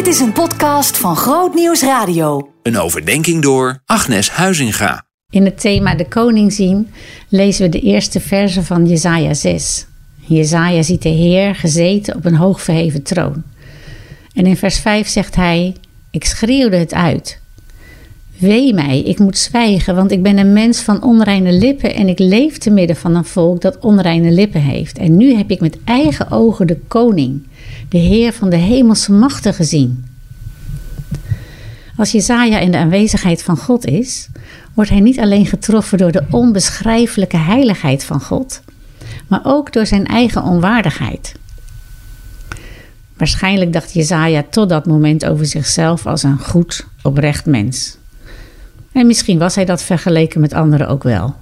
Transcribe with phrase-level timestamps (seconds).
[0.00, 2.52] Dit is een podcast van Groot Nieuws Radio.
[2.62, 5.02] Een overdenking door Agnes Huizinga.
[5.30, 6.90] In het thema De Koning zien
[7.28, 9.86] lezen we de eerste verse van Jesaja 6.
[10.16, 13.42] Jesaja ziet de Heer gezeten op een hoogverheven troon.
[14.34, 15.76] En in vers 5 zegt hij:
[16.10, 17.39] Ik schreeuwde het uit.
[18.40, 22.18] Wee mij, ik moet zwijgen, want ik ben een mens van onreine lippen en ik
[22.18, 24.98] leef te midden van een volk dat onreine lippen heeft.
[24.98, 27.46] En nu heb ik met eigen ogen de koning,
[27.88, 30.04] de Heer van de hemelse machten gezien.
[31.96, 34.28] Als Jezaja in de aanwezigheid van God is,
[34.74, 38.60] wordt hij niet alleen getroffen door de onbeschrijfelijke heiligheid van God,
[39.26, 41.34] maar ook door zijn eigen onwaardigheid.
[43.16, 47.98] Waarschijnlijk dacht Jezaja tot dat moment over zichzelf als een goed, oprecht mens.
[48.92, 51.34] En misschien was hij dat vergeleken met anderen ook wel.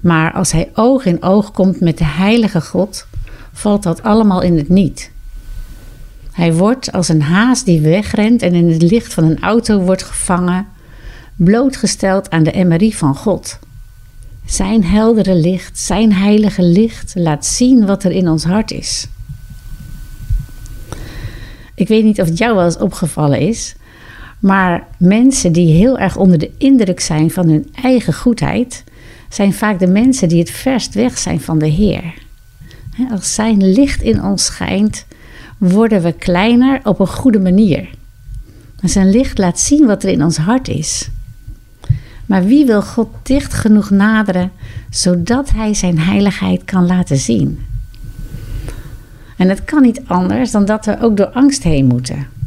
[0.00, 3.06] Maar als hij oog in oog komt met de heilige God,
[3.52, 5.10] valt dat allemaal in het niet.
[6.32, 10.02] Hij wordt als een haas die wegrent en in het licht van een auto wordt
[10.02, 10.66] gevangen,
[11.36, 13.58] blootgesteld aan de MRI van God.
[14.46, 19.06] Zijn heldere licht, zijn heilige licht laat zien wat er in ons hart is.
[21.74, 23.74] Ik weet niet of het jou wel eens opgevallen is,
[24.38, 28.84] maar mensen die heel erg onder de indruk zijn van hun eigen goedheid,
[29.28, 32.14] zijn vaak de mensen die het verst weg zijn van de Heer.
[33.10, 35.06] Als Zijn licht in ons schijnt,
[35.58, 37.88] worden we kleiner op een goede manier.
[38.82, 41.08] zijn licht laat zien wat er in ons hart is.
[42.26, 44.50] Maar wie wil God dicht genoeg naderen,
[44.90, 47.58] zodat Hij Zijn heiligheid kan laten zien?
[49.36, 52.37] En het kan niet anders dan dat we ook door angst heen moeten.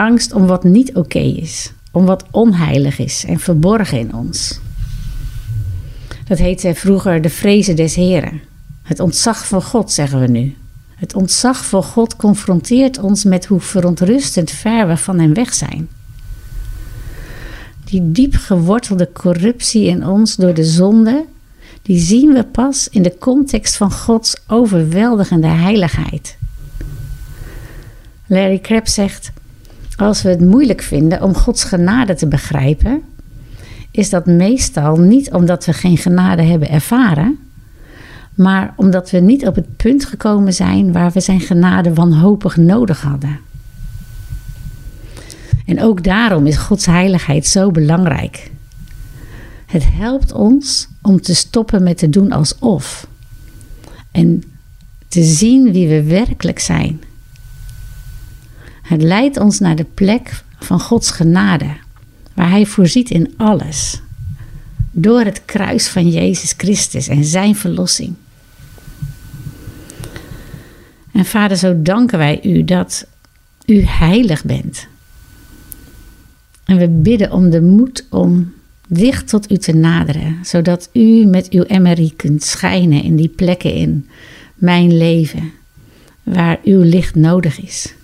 [0.00, 4.60] Angst om wat niet oké is, om wat onheilig is en verborgen in ons.
[6.24, 8.40] Dat heette vroeger de vrezen des Heren.
[8.82, 10.56] Het ontzag voor God, zeggen we nu.
[10.94, 15.88] Het ontzag voor God confronteert ons met hoe verontrustend ver we van Hem weg zijn.
[17.84, 21.24] Die diep gewortelde corruptie in ons door de zonde,
[21.82, 26.36] die zien we pas in de context van Gods overweldigende heiligheid.
[28.26, 29.32] Larry Crabb zegt:
[30.00, 33.02] Als we het moeilijk vinden om Gods genade te begrijpen,
[33.90, 37.38] is dat meestal niet omdat we geen genade hebben ervaren,
[38.34, 43.02] maar omdat we niet op het punt gekomen zijn waar we zijn genade wanhopig nodig
[43.02, 43.38] hadden.
[45.66, 48.50] En ook daarom is Gods heiligheid zo belangrijk.
[49.66, 53.06] Het helpt ons om te stoppen met te doen alsof
[54.10, 54.42] en
[55.08, 57.00] te zien wie we werkelijk zijn.
[58.90, 61.76] Het leidt ons naar de plek van Gods genade,
[62.34, 64.00] waar Hij voorziet in alles,
[64.90, 68.14] door het kruis van Jezus Christus en Zijn verlossing.
[71.12, 73.06] En Vader, zo danken wij U dat
[73.66, 74.86] U heilig bent.
[76.64, 78.52] En we bidden om de moed om
[78.88, 83.74] dicht tot U te naderen, zodat U met uw MRI kunt schijnen in die plekken
[83.74, 84.08] in
[84.54, 85.52] mijn leven
[86.22, 87.94] waar Uw licht nodig is.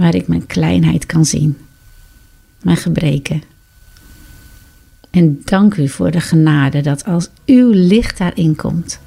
[0.00, 1.58] Waar ik mijn kleinheid kan zien,
[2.62, 3.42] mijn gebreken.
[5.10, 9.00] En dank U voor de genade dat als Uw licht daarin komt,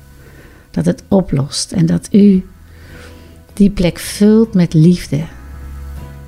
[0.72, 2.46] dat het oplost en dat U
[3.54, 5.24] die plek vult met liefde,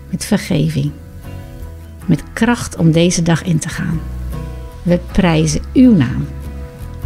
[0.10, 0.92] met vergeving,
[2.06, 4.00] met kracht om deze dag in te gaan.
[4.84, 6.28] We prijzen uw naam.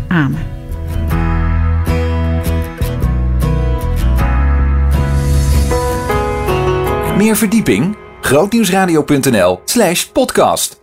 [0.08, 0.59] Amen.
[7.20, 7.96] Meer verdieping?
[8.22, 10.79] grootnieuwsradio.nl slash podcast